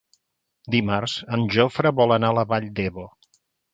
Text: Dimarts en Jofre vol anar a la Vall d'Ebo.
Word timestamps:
Dimarts 0.75 1.13
en 1.37 1.45
Jofre 1.57 1.93
vol 2.01 2.17
anar 2.19 2.33
a 2.35 2.39
la 2.39 2.47
Vall 2.55 2.67
d'Ebo. 2.81 3.07